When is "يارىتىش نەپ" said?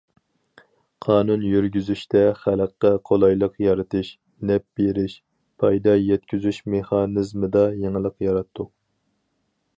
3.65-4.67